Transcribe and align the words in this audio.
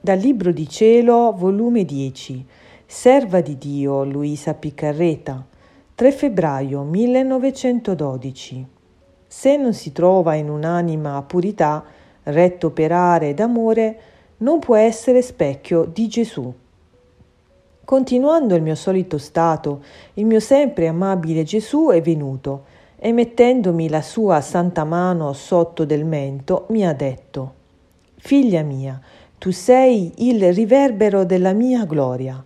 Dal 0.00 0.18
Libro 0.18 0.52
di 0.52 0.68
Cielo, 0.68 1.34
volume 1.36 1.84
10, 1.84 2.46
Serva 2.86 3.40
di 3.40 3.58
Dio 3.58 4.04
Luisa 4.04 4.54
Piccarreta, 4.54 5.44
3 5.92 6.12
febbraio 6.12 6.82
1912. 6.82 8.66
Se 9.26 9.56
non 9.56 9.74
si 9.74 9.90
trova 9.90 10.34
in 10.34 10.50
un'anima 10.50 11.20
purità, 11.22 11.84
retto 12.22 12.68
operare 12.68 13.34
d'amore, 13.34 14.00
non 14.38 14.60
può 14.60 14.76
essere 14.76 15.20
specchio 15.20 15.84
di 15.84 16.06
Gesù. 16.06 16.54
Continuando 17.84 18.54
il 18.54 18.62
mio 18.62 18.76
solito 18.76 19.18
stato, 19.18 19.82
il 20.14 20.26
mio 20.26 20.38
sempre 20.38 20.86
amabile 20.86 21.42
Gesù 21.42 21.88
è 21.88 22.00
venuto 22.00 22.66
e 22.96 23.10
mettendomi 23.10 23.88
la 23.88 24.02
sua 24.02 24.40
santa 24.42 24.84
mano 24.84 25.32
sotto 25.32 25.84
del 25.84 26.04
mento 26.04 26.66
mi 26.68 26.86
ha 26.86 26.92
detto, 26.92 27.54
Figlia 28.20 28.62
mia, 28.62 29.00
tu 29.38 29.52
sei 29.52 30.12
il 30.16 30.52
riverbero 30.52 31.24
della 31.24 31.52
mia 31.52 31.84
gloria. 31.84 32.44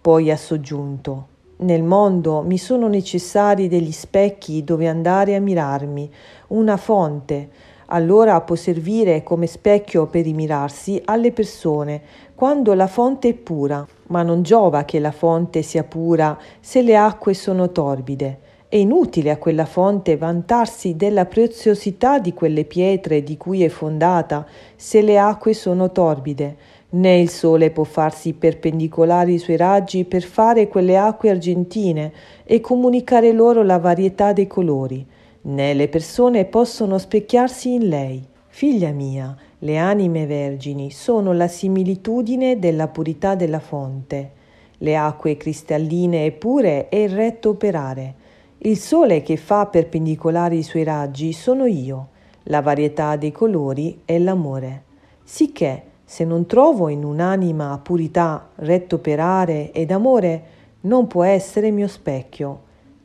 Poi 0.00 0.32
ha 0.32 0.36
soggiunto, 0.36 1.28
nel 1.58 1.84
mondo 1.84 2.42
mi 2.42 2.58
sono 2.58 2.88
necessari 2.88 3.68
degli 3.68 3.92
specchi 3.92 4.64
dove 4.64 4.88
andare 4.88 5.36
a 5.36 5.40
mirarmi, 5.40 6.10
una 6.48 6.76
fonte, 6.76 7.48
allora 7.86 8.40
può 8.40 8.56
servire 8.56 9.22
come 9.22 9.46
specchio 9.46 10.06
per 10.06 10.24
rimirarsi 10.24 11.00
alle 11.04 11.30
persone 11.30 12.02
quando 12.34 12.74
la 12.74 12.88
fonte 12.88 13.28
è 13.28 13.34
pura, 13.34 13.86
ma 14.08 14.24
non 14.24 14.42
giova 14.42 14.84
che 14.84 14.98
la 14.98 15.12
fonte 15.12 15.62
sia 15.62 15.84
pura 15.84 16.36
se 16.58 16.82
le 16.82 16.96
acque 16.96 17.32
sono 17.32 17.70
torbide. 17.70 18.40
È 18.74 18.78
inutile 18.78 19.30
a 19.30 19.38
quella 19.38 19.66
fonte 19.66 20.16
vantarsi 20.16 20.96
della 20.96 21.26
preziosità 21.26 22.18
di 22.18 22.32
quelle 22.32 22.64
pietre 22.64 23.22
di 23.22 23.36
cui 23.36 23.62
è 23.62 23.68
fondata 23.68 24.44
se 24.74 25.00
le 25.00 25.16
acque 25.16 25.54
sono 25.54 25.92
torbide, 25.92 26.56
né 26.90 27.20
il 27.20 27.28
sole 27.28 27.70
può 27.70 27.84
farsi 27.84 28.32
perpendicolare 28.32 29.30
i 29.30 29.38
suoi 29.38 29.58
raggi 29.58 30.04
per 30.04 30.24
fare 30.24 30.66
quelle 30.66 30.98
acque 30.98 31.30
argentine 31.30 32.12
e 32.42 32.60
comunicare 32.60 33.30
loro 33.30 33.62
la 33.62 33.78
varietà 33.78 34.32
dei 34.32 34.48
colori, 34.48 35.06
né 35.42 35.72
le 35.72 35.86
persone 35.86 36.44
possono 36.44 36.98
specchiarsi 36.98 37.74
in 37.74 37.88
lei. 37.88 38.26
Figlia 38.48 38.90
mia, 38.90 39.36
le 39.60 39.76
anime 39.76 40.26
vergini 40.26 40.90
sono 40.90 41.32
la 41.32 41.46
similitudine 41.46 42.58
della 42.58 42.88
purità 42.88 43.36
della 43.36 43.60
fonte. 43.60 44.32
Le 44.78 44.96
acque 44.96 45.36
cristalline 45.36 46.24
e 46.24 46.32
pure 46.32 46.88
è 46.88 46.96
il 46.96 47.10
retto 47.10 47.50
operare. 47.50 48.22
Il 48.66 48.78
sole 48.78 49.20
che 49.20 49.36
fa 49.36 49.66
perpendicolari 49.66 50.56
i 50.56 50.62
suoi 50.62 50.84
raggi 50.84 51.34
sono 51.34 51.66
io, 51.66 52.08
la 52.44 52.62
varietà 52.62 53.14
dei 53.16 53.30
colori 53.30 54.00
è 54.06 54.18
l'amore. 54.18 54.84
Sicché, 55.22 55.82
se 56.02 56.24
non 56.24 56.46
trovo 56.46 56.88
in 56.88 57.04
un'anima 57.04 57.78
purità, 57.82 58.48
retto 58.54 58.94
operare 58.94 59.70
ed 59.70 59.90
amore, 59.90 60.42
non 60.82 61.06
può 61.08 61.24
essere 61.24 61.70
mio 61.70 61.88
specchio. 61.88 62.60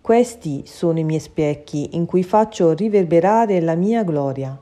Questi 0.00 0.64
sono 0.66 0.98
i 0.98 1.04
miei 1.04 1.20
specchi 1.20 1.90
in 1.92 2.04
cui 2.04 2.24
faccio 2.24 2.72
riverberare 2.72 3.60
la 3.60 3.76
mia 3.76 4.02
gloria. 4.02 4.58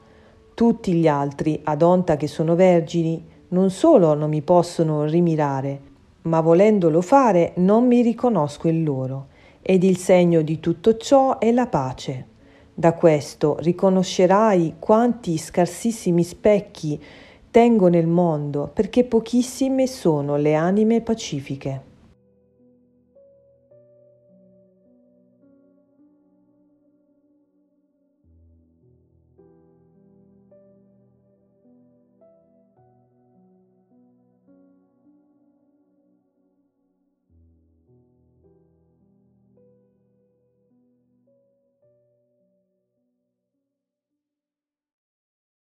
Tutti 0.52 0.92
gli 0.92 1.08
altri, 1.08 1.58
ad 1.64 1.80
onta 1.80 2.18
che 2.18 2.26
sono 2.26 2.54
vergini, 2.54 3.24
non 3.48 3.70
solo 3.70 4.12
non 4.12 4.28
mi 4.28 4.42
possono 4.42 5.04
rimirare, 5.04 5.80
ma 6.24 6.42
volendolo 6.42 7.00
fare 7.00 7.52
non 7.56 7.86
mi 7.86 8.02
riconosco 8.02 8.68
in 8.68 8.84
loro 8.84 9.30
ed 9.62 9.84
il 9.84 9.96
segno 9.96 10.42
di 10.42 10.60
tutto 10.60 10.96
ciò 10.96 11.38
è 11.38 11.52
la 11.52 11.68
pace. 11.68 12.26
Da 12.74 12.94
questo 12.94 13.56
riconoscerai 13.60 14.74
quanti 14.78 15.38
scarsissimi 15.38 16.24
specchi 16.24 17.00
tengo 17.50 17.88
nel 17.88 18.06
mondo, 18.06 18.70
perché 18.72 19.04
pochissime 19.04 19.86
sono 19.86 20.36
le 20.36 20.54
anime 20.54 21.00
pacifiche. 21.00 21.91